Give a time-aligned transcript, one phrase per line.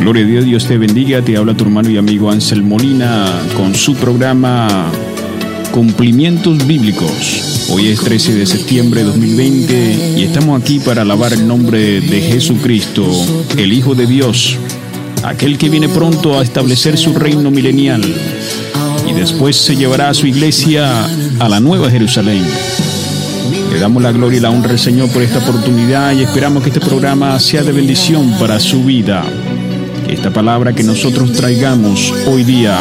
[0.00, 1.20] Gloria a Dios, Dios te bendiga.
[1.20, 4.90] Te habla tu hermano y amigo Ansel Molina con su programa
[5.72, 7.68] Cumplimientos Bíblicos.
[7.68, 12.22] Hoy es 13 de septiembre de 2020 y estamos aquí para alabar el nombre de
[12.22, 13.06] Jesucristo,
[13.58, 14.56] el Hijo de Dios,
[15.22, 18.02] aquel que viene pronto a establecer su reino milenial
[19.06, 21.04] y después se llevará a su iglesia
[21.38, 22.42] a la Nueva Jerusalén.
[23.70, 26.70] Le damos la gloria y la honra al Señor por esta oportunidad y esperamos que
[26.70, 29.24] este programa sea de bendición para su vida.
[30.10, 32.76] Esta palabra que nosotros traigamos hoy día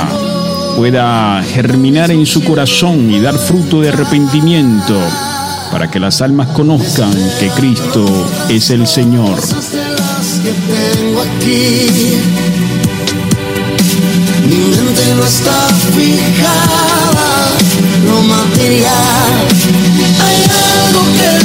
[0.75, 4.99] pueda germinar en su corazón y dar fruto de arrepentimiento
[5.71, 8.03] para que las almas conozcan que Cristo
[8.49, 9.37] es el Señor.
[18.05, 19.47] Lo material.
[20.25, 20.41] Hay
[20.87, 21.39] algo que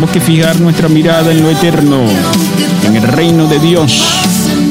[0.00, 2.00] Tenemos que fijar nuestra mirada en lo eterno,
[2.86, 4.02] en el reino de Dios,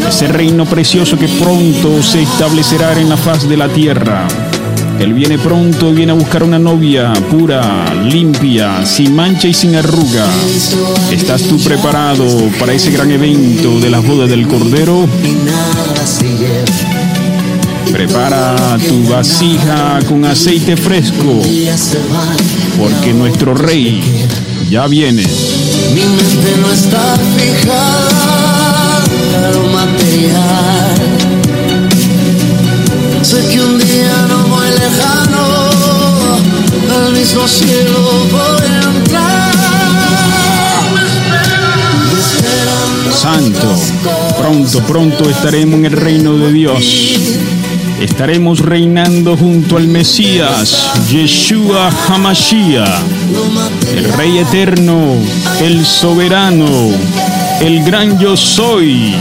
[0.07, 4.27] ese reino precioso que pronto se establecerá en la faz de la tierra.
[4.99, 10.25] Él viene pronto, viene a buscar una novia pura, limpia, sin mancha y sin arruga.
[11.11, 12.25] ¿Estás tú preparado
[12.59, 15.07] para ese gran evento de las bodas del Cordero?
[17.87, 21.39] Y Prepara tu vasija con aceite fresco,
[22.79, 24.25] porque nuestro rey
[24.69, 25.23] ya viene.
[25.93, 29.03] Mi mente no está fijada
[29.35, 30.95] en lo material.
[33.23, 35.69] Sé que un día no muy lejano
[37.05, 39.49] al mismo cielo voy a entrar.
[43.11, 43.75] Santo,
[44.37, 47.09] pronto, pronto estaremos en el reino de Dios.
[47.99, 52.87] Estaremos reinando junto al Mesías, Yeshua Hamashiach,
[53.93, 55.15] el Rey eterno,
[55.61, 56.65] el soberano,
[57.59, 59.13] el gran yo soy,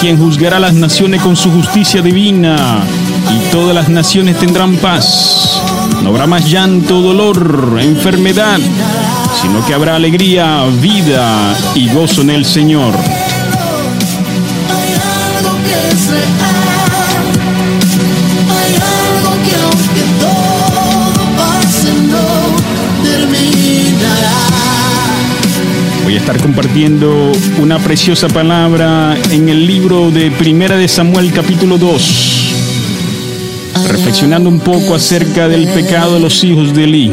[0.00, 2.82] quien juzgará las naciones con su justicia divina
[3.30, 5.62] y todas las naciones tendrán paz.
[6.02, 8.58] No habrá más llanto, dolor, enfermedad,
[9.40, 12.94] sino que habrá alegría, vida y gozo en el Señor.
[26.18, 32.54] Estar compartiendo una preciosa palabra en el libro de Primera de Samuel capítulo 2,
[33.88, 37.12] reflexionando un poco acerca del pecado de los hijos de Eli.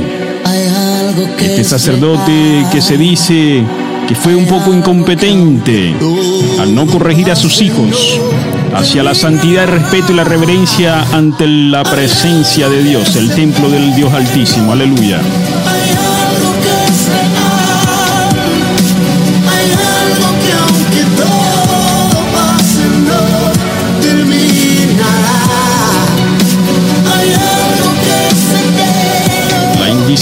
[1.40, 3.64] Este es sacerdote que se dice
[4.08, 5.94] que fue un poco incompetente
[6.60, 8.20] al no corregir a sus hijos
[8.74, 13.70] hacia la santidad, el respeto y la reverencia ante la presencia de Dios, el templo
[13.70, 14.74] del Dios Altísimo.
[14.74, 15.22] Aleluya.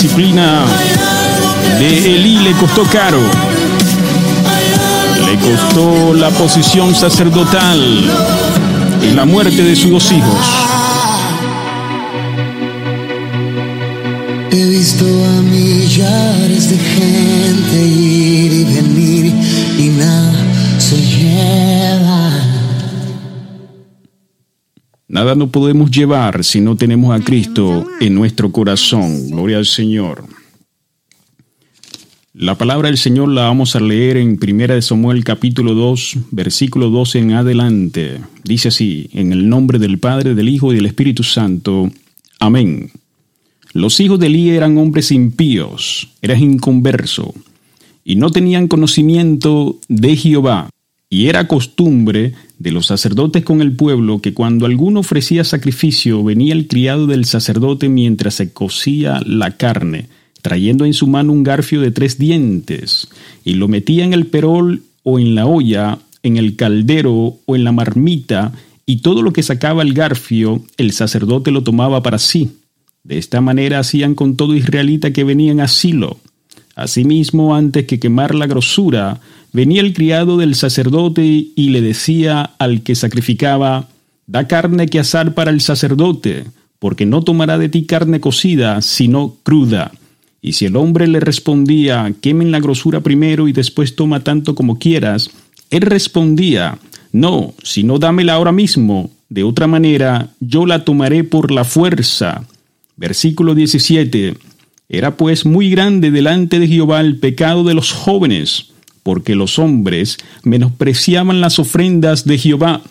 [0.08, 0.66] Que
[1.80, 3.22] de Elí le costó caro.
[5.25, 7.80] Le costó la posición sacerdotal
[9.02, 10.46] y la muerte de sus dos hijos.
[14.52, 19.34] He visto a millares de gente ir y venir
[19.78, 20.34] y nada
[20.80, 22.33] se lleva.
[25.13, 29.29] Nada no podemos llevar si no tenemos a Cristo en nuestro corazón.
[29.29, 30.25] Gloria al Señor.
[32.34, 37.19] La palabra del Señor la vamos a leer en 1 Samuel capítulo 2, versículo 12
[37.19, 38.22] en adelante.
[38.44, 41.91] Dice así, en el nombre del Padre, del Hijo y del Espíritu Santo.
[42.40, 42.90] Amén.
[43.72, 47.35] Los hijos de Elí eran hombres impíos, eran inconverso,
[48.03, 50.72] y no tenían conocimiento de Jehová.
[51.13, 56.56] Y era costumbre de los sacerdotes con el pueblo que cuando alguno ofrecía sacrificio venía
[56.56, 60.07] el criado del sacerdote mientras se cocía la carne,
[60.41, 63.10] trayendo en su mano un garfio de tres dientes,
[63.45, 67.63] y lo metía en el perol o en la olla, en el caldero o en
[67.63, 68.51] la marmita,
[68.88, 72.54] y todo lo que sacaba el garfio el sacerdote lo tomaba para sí.
[73.04, 76.18] De esta manera hacían con todo israelita que venían a Silo.
[76.75, 79.21] Asimismo, antes que quemar la grosura,
[79.54, 81.24] venía el criado del sacerdote
[81.56, 83.88] y le decía al que sacrificaba,
[84.26, 86.46] Da carne que asar para el sacerdote,
[86.80, 89.92] porque no tomará de ti carne cocida, sino cruda.
[90.42, 94.80] Y si el hombre le respondía, Quemen la grosura primero y después toma tanto como
[94.80, 95.30] quieras,
[95.70, 96.80] él respondía,
[97.12, 102.46] No, sino dámela ahora mismo, de otra manera yo la tomaré por la fuerza.
[102.96, 104.36] Versículo 17.
[104.90, 108.73] Era pues muy grande delante de Jehová el pecado de los jóvenes,
[109.04, 112.82] porque los hombres menospreciaban las ofrendas de Jehová.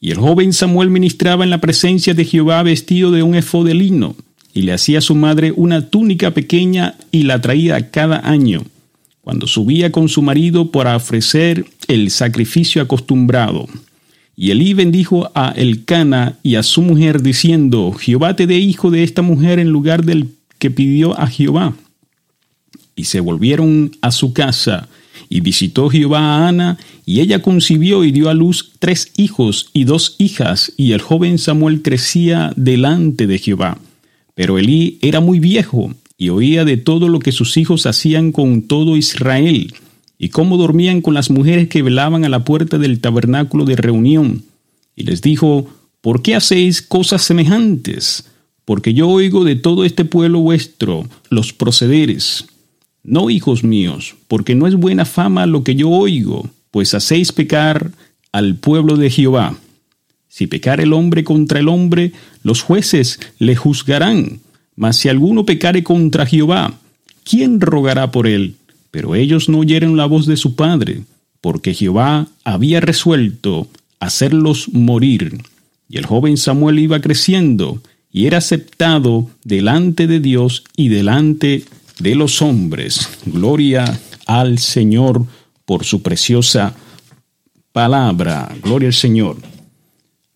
[0.00, 3.74] Y el joven Samuel ministraba en la presencia de Jehová vestido de un efod de
[3.74, 4.14] lino,
[4.54, 8.64] y le hacía a su madre una túnica pequeña y la traía cada año,
[9.22, 13.66] cuando subía con su marido para ofrecer el sacrificio acostumbrado.
[14.36, 19.02] Y Elí bendijo a Elcana y a su mujer, diciendo, Jehová te dé hijo de
[19.02, 20.28] esta mujer en lugar del
[20.60, 21.74] que pidió a Jehová.
[22.94, 24.88] Y se volvieron a su casa,
[25.28, 29.84] y visitó Jehová a Ana, y ella concibió y dio a luz tres hijos y
[29.84, 33.78] dos hijas, y el joven Samuel crecía delante de Jehová.
[34.34, 38.62] Pero Elí era muy viejo, y oía de todo lo que sus hijos hacían con
[38.62, 39.74] todo Israel,
[40.18, 44.42] y cómo dormían con las mujeres que velaban a la puerta del tabernáculo de reunión.
[44.96, 45.66] Y les dijo,
[46.00, 48.24] ¿por qué hacéis cosas semejantes?
[48.64, 52.46] Porque yo oigo de todo este pueblo vuestro los procederes.
[53.02, 57.90] No, hijos míos, porque no es buena fama lo que yo oigo, pues hacéis pecar
[58.32, 59.56] al pueblo de Jehová.
[60.28, 62.12] Si pecar el hombre contra el hombre,
[62.42, 64.40] los jueces le juzgarán.
[64.76, 66.74] Mas si alguno pecare contra Jehová,
[67.24, 68.54] ¿quién rogará por él?
[68.90, 71.02] Pero ellos no oyeron la voz de su padre,
[71.40, 73.68] porque Jehová había resuelto
[74.00, 75.42] hacerlos morir.
[75.88, 81.64] Y el joven Samuel iba creciendo, y era aceptado delante de Dios y delante
[81.98, 83.08] de los hombres.
[83.26, 85.24] Gloria al Señor
[85.64, 86.74] por su preciosa
[87.72, 88.54] palabra.
[88.62, 89.36] Gloria al Señor.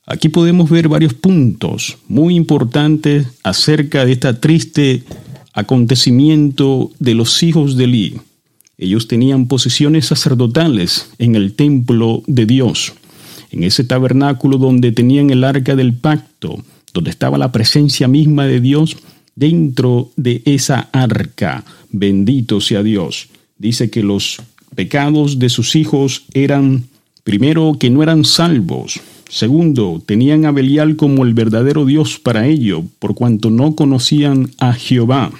[0.07, 5.05] Aquí podemos ver varios puntos muy importantes acerca de este triste
[5.53, 8.21] acontecimiento de los hijos de Eli.
[8.79, 12.95] Ellos tenían posiciones sacerdotales en el templo de Dios,
[13.53, 16.59] en ese tabernáculo donde tenían el arca del pacto,
[16.93, 18.97] donde estaba la presencia misma de Dios
[19.35, 21.65] dentro de esa arca.
[21.91, 23.29] Bendito sea Dios.
[23.59, 24.41] Dice que los
[24.75, 26.85] pecados de sus hijos eran,
[27.25, 29.01] primero, que no eran salvos.
[29.29, 34.75] Segundo, tenían a Belial como el verdadero Dios para ello, por cuanto no conocían a
[34.75, 35.33] Jehová.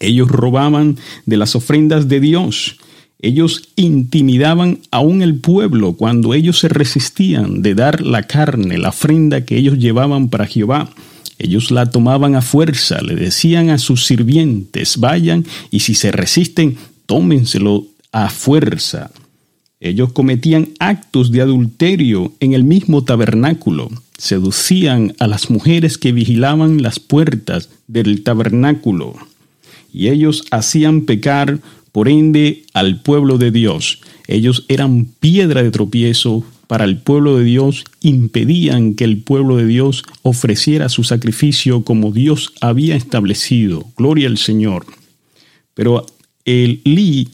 [0.00, 0.96] Ellos robaban
[1.26, 2.76] de las ofrendas de Dios.
[3.22, 9.44] Ellos intimidaban aún el pueblo cuando ellos se resistían de dar la carne, la ofrenda
[9.44, 10.90] que ellos llevaban para Jehová.
[11.42, 16.76] Ellos la tomaban a fuerza, le decían a sus sirvientes, vayan y si se resisten,
[17.06, 19.10] tómenselo a fuerza.
[19.80, 23.88] Ellos cometían actos de adulterio en el mismo tabernáculo,
[24.18, 29.14] seducían a las mujeres que vigilaban las puertas del tabernáculo
[29.92, 31.58] y ellos hacían pecar,
[31.92, 34.00] por ende, al pueblo de Dios.
[34.28, 39.66] Ellos eran piedra de tropiezo para el pueblo de Dios, impedían que el pueblo de
[39.66, 43.88] Dios ofreciera su sacrificio como Dios había establecido.
[43.96, 44.86] Gloria al Señor.
[45.74, 46.06] Pero
[46.44, 47.28] el Li,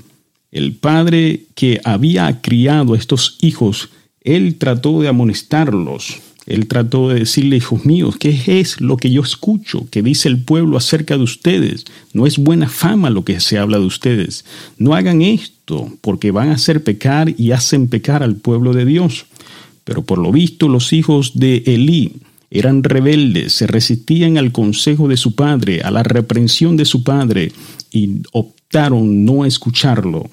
[0.53, 3.91] el padre que había criado a estos hijos,
[4.23, 6.17] él trató de amonestarlos,
[6.47, 10.45] él trató de decirle, hijos míos, ¿qué es lo que yo escucho que dice el
[10.45, 11.85] pueblo acerca de ustedes?
[12.15, 14.47] No es buena fama lo que se habla de ustedes.
[14.79, 15.56] No hagan esto,
[16.01, 19.27] porque van a hacer pecar y hacen pecar al pueblo de Dios.
[19.85, 22.15] Pero por lo visto los hijos de Elí
[22.51, 27.53] eran rebeldes, se resistían al consejo de su padre, a la reprensión de su padre,
[27.91, 30.31] y optaron no escucharlo.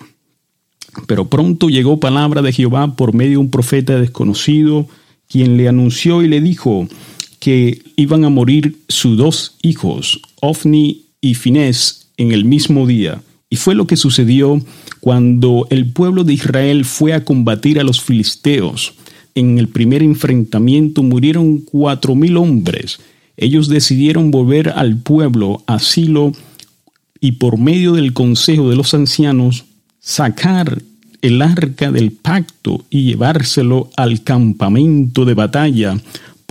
[1.07, 4.87] Pero pronto llegó palabra de Jehová por medio de un profeta desconocido,
[5.27, 6.87] quien le anunció y le dijo
[7.39, 13.21] que iban a morir sus dos hijos, Ofni y Finés, en el mismo día.
[13.53, 14.59] Y fue lo que sucedió
[14.99, 18.95] cuando el pueblo de Israel fue a combatir a los filisteos.
[19.35, 22.99] En el primer enfrentamiento murieron cuatro mil hombres.
[23.37, 26.31] Ellos decidieron volver al pueblo asilo
[27.19, 29.65] y por medio del consejo de los ancianos
[29.99, 30.81] sacar
[31.21, 35.95] el arca del pacto y llevárselo al campamento de batalla,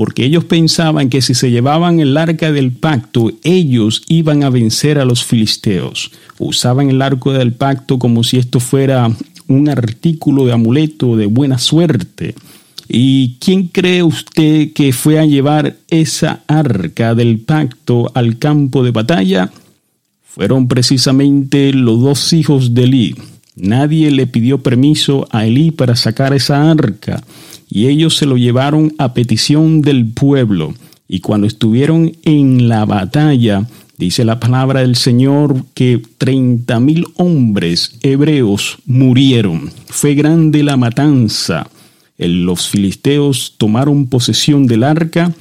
[0.03, 4.99] porque ellos pensaban que si se llevaban el arca del pacto, ellos iban a vencer
[4.99, 6.11] a los filisteos.
[6.41, 9.09] Usaban el arco del pacto como si esto fuera
[9.47, 12.35] un artículo de amuleto de buena suerte.
[12.89, 18.91] ¿Y quién cree usted que fue a llevar esa arca del pacto al campo de
[18.91, 19.53] batalla?
[20.25, 23.15] Fueron precisamente los dos hijos de Eli,
[23.55, 27.23] Nadie le pidió permiso a Elí para sacar esa arca,
[27.75, 30.75] y ellos se lo llevaron a petición del pueblo.
[31.09, 37.99] Y cuando estuvieron en la batalla, dice la palabra del Señor que treinta mil hombres
[38.03, 39.71] hebreos murieron.
[39.87, 41.67] Fue grande la matanza.
[42.19, 45.33] Los filisteos tomaron posesión del arca,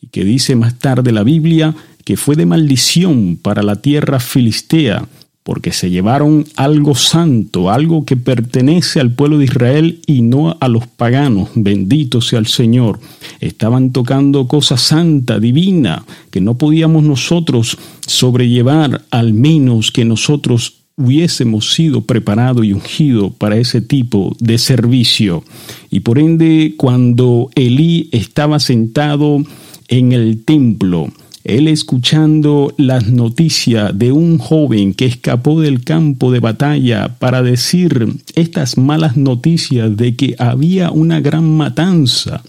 [0.00, 1.74] y que dice más tarde la Biblia
[2.04, 5.06] que fue de maldición para la tierra filistea,
[5.44, 10.68] porque se llevaron algo santo, algo que pertenece al pueblo de Israel y no a
[10.68, 11.50] los paganos.
[11.54, 12.98] Bendito sea el Señor.
[13.40, 21.74] Estaban tocando cosa santa, divina, que no podíamos nosotros sobrellevar, al menos que nosotros hubiésemos
[21.74, 25.44] sido preparado y ungido para ese tipo de servicio.
[25.90, 29.42] Y por ende, cuando Elí estaba sentado
[29.88, 31.10] en el templo,
[31.44, 38.08] él escuchando las noticias de un joven que escapó del campo de batalla para decir
[38.34, 42.42] estas malas noticias de que había una gran matanza.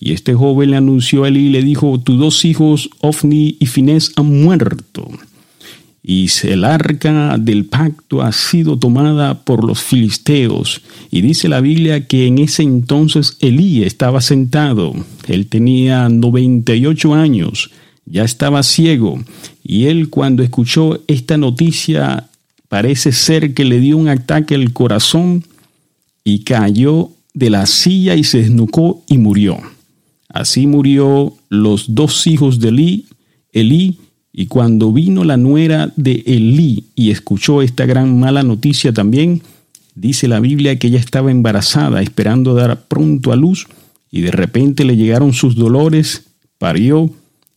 [0.00, 3.66] Y este joven le anunció a él y le dijo, tus dos hijos, Ofni y
[3.66, 5.08] Finés, han muerto.
[6.02, 10.82] Y el arca del pacto ha sido tomada por los filisteos.
[11.12, 14.92] Y dice la Biblia que en ese entonces Elí estaba sentado.
[15.28, 17.70] Él tenía 98 años
[18.04, 19.22] ya estaba ciego
[19.62, 22.28] y él cuando escuchó esta noticia
[22.68, 25.44] parece ser que le dio un ataque al corazón
[26.24, 29.58] y cayó de la silla y se desnucó y murió.
[30.28, 33.06] Así murió los dos hijos de Elí,
[33.52, 33.98] Elí,
[34.32, 39.42] y cuando vino la nuera de Elí y escuchó esta gran mala noticia también,
[39.94, 43.66] dice la Biblia que ella estaba embarazada, esperando dar pronto a luz,
[44.10, 46.24] y de repente le llegaron sus dolores,
[46.58, 47.10] parió,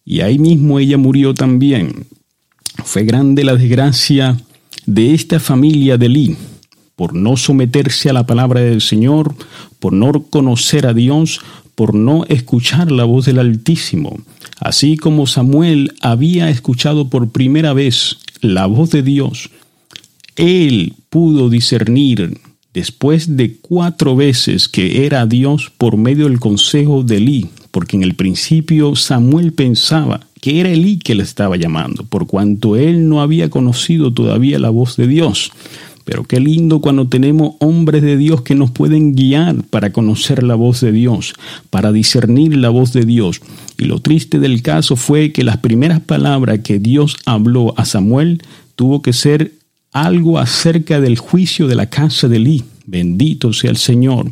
[0.05, 2.05] y ahí mismo ella murió también.
[2.83, 4.38] Fue grande la desgracia
[4.85, 6.38] de esta familia de Lee
[6.95, 9.35] por no someterse a la palabra del Señor,
[9.79, 11.41] por no conocer a Dios,
[11.75, 14.17] por no escuchar la voz del Altísimo.
[14.59, 19.50] Así como Samuel había escuchado por primera vez la voz de Dios,
[20.38, 22.39] él pudo discernir
[22.74, 28.03] después de cuatro veces que era Dios por medio del consejo de Elí, porque en
[28.03, 33.22] el principio Samuel pensaba que era Elí que le estaba llamando, por cuanto él no
[33.22, 35.51] había conocido todavía la voz de Dios.
[36.05, 40.55] Pero qué lindo cuando tenemos hombres de Dios que nos pueden guiar para conocer la
[40.55, 41.34] voz de Dios,
[41.70, 43.41] para discernir la voz de Dios.
[43.77, 48.41] Y lo triste del caso fue que las primeras palabras que Dios habló a Samuel
[48.77, 49.51] tuvo que ser
[49.91, 52.63] algo acerca del juicio de la casa de Elí.
[52.86, 54.32] Bendito sea el Señor.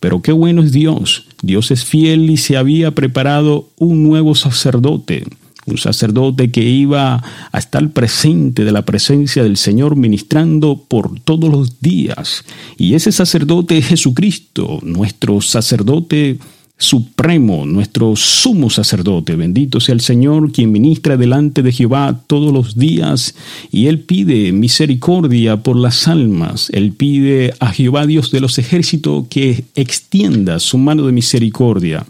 [0.00, 1.26] Pero qué bueno es Dios.
[1.42, 5.24] Dios es fiel y se había preparado un nuevo sacerdote.
[5.66, 11.50] Un sacerdote que iba a estar presente de la presencia del Señor ministrando por todos
[11.50, 12.44] los días.
[12.78, 16.38] Y ese sacerdote es Jesucristo, nuestro sacerdote
[16.80, 19.36] supremo, nuestro sumo sacerdote.
[19.36, 23.34] Bendito sea el Señor, quien ministra delante de Jehová todos los días,
[23.70, 26.70] y Él pide misericordia por las almas.
[26.70, 32.06] Él pide a Jehová Dios de los ejércitos que extienda su mano de misericordia.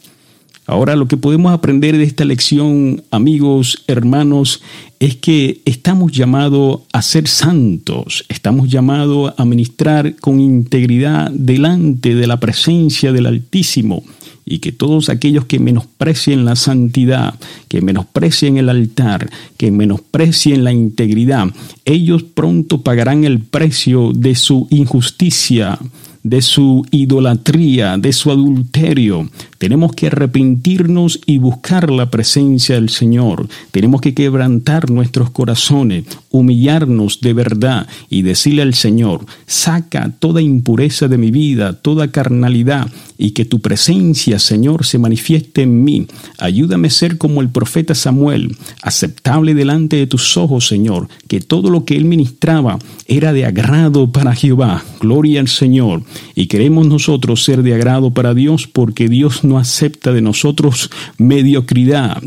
[0.67, 4.62] Ahora lo que podemos aprender de esta lección, amigos, hermanos,
[5.00, 12.27] es que estamos llamados a ser santos, estamos llamados a ministrar con integridad delante de
[12.29, 14.05] la presencia del Altísimo
[14.45, 17.35] y que todos aquellos que menosprecien la santidad,
[17.69, 21.49] que menosprecien el altar, que menosprecien la integridad,
[21.85, 25.79] ellos pronto pagarán el precio de su injusticia,
[26.23, 29.31] de su idolatría, de su adulterio.
[29.59, 33.49] Tenemos que arrepentirnos y buscar la presencia del Señor.
[33.71, 41.09] Tenemos que quebrantar nuestros corazones, humillarnos de verdad y decirle al Señor, saca toda impureza
[41.09, 46.07] de mi vida, toda carnalidad, y que tu presencia, Señor, se manifieste en mí.
[46.39, 51.69] Ayúdame a ser como el profeta Samuel, aceptable delante de tus ojos, Señor, que todo
[51.69, 54.83] lo que él ministraba era de agrado para Jehová.
[55.00, 56.03] Gloria al Señor.
[56.35, 62.23] Y queremos nosotros ser de agrado para Dios porque Dios no acepta de nosotros mediocridad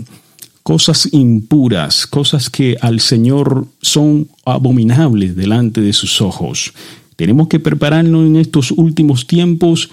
[0.64, 6.74] cosas impuras, cosas que al Señor son abominables delante de sus ojos.
[7.18, 9.90] Tenemos que prepararnos en estos últimos tiempos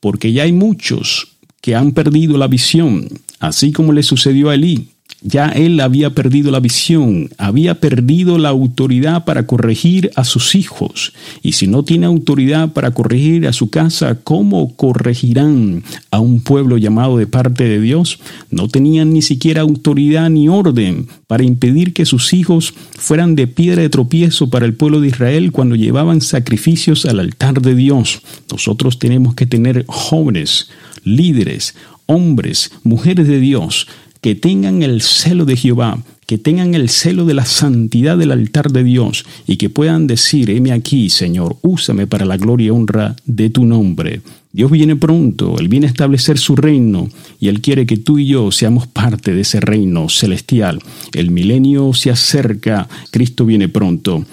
[0.00, 1.28] porque ya hay muchos
[1.60, 3.08] que han perdido la visión,
[3.38, 4.88] así como le sucedió a Elí.
[5.26, 11.14] Ya él había perdido la visión, había perdido la autoridad para corregir a sus hijos.
[11.42, 16.76] Y si no tiene autoridad para corregir a su casa, ¿cómo corregirán a un pueblo
[16.76, 18.18] llamado de parte de Dios?
[18.50, 23.80] No tenían ni siquiera autoridad ni orden para impedir que sus hijos fueran de piedra
[23.80, 28.20] de tropiezo para el pueblo de Israel cuando llevaban sacrificios al altar de Dios.
[28.50, 30.68] Nosotros tenemos que tener jóvenes,
[31.02, 31.74] líderes,
[32.06, 33.86] hombres, mujeres de Dios,
[34.24, 38.72] que tengan el celo de Jehová, que tengan el celo de la santidad del altar
[38.72, 43.16] de Dios y que puedan decir, heme aquí, Señor, úsame para la gloria y honra
[43.26, 44.22] de tu nombre.
[44.50, 48.24] Dios viene pronto, Él viene a establecer su reino y Él quiere que tú y
[48.24, 50.80] yo seamos parte de ese reino celestial.
[51.12, 54.24] El milenio se acerca, Cristo viene pronto.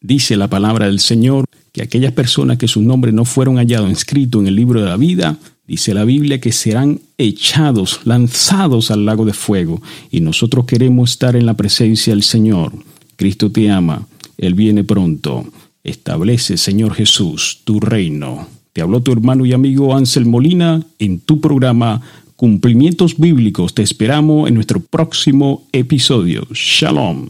[0.00, 4.40] Dice la palabra del Señor que aquellas personas que sus nombres no fueron hallados inscritos
[4.40, 9.24] en el libro de la vida, dice la Biblia que serán echados, lanzados al lago
[9.26, 9.80] de fuego.
[10.10, 12.72] Y nosotros queremos estar en la presencia del Señor.
[13.16, 14.08] Cristo te ama,
[14.38, 15.46] Él viene pronto.
[15.84, 18.48] Establece, Señor Jesús, tu reino.
[18.72, 22.00] Te habló tu hermano y amigo Ansel Molina en tu programa
[22.36, 23.74] Cumplimientos Bíblicos.
[23.74, 26.46] Te esperamos en nuestro próximo episodio.
[26.52, 27.28] Shalom.